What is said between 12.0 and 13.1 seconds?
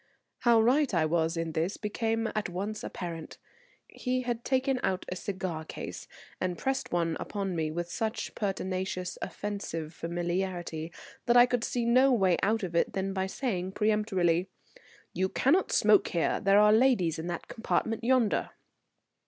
way out of it